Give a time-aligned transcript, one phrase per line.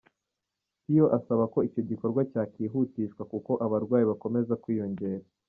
[0.85, 5.25] Pio asaba ko icyo gikorwa cyakwihutishwa kuko abarwayi bakomeza kwiyongera.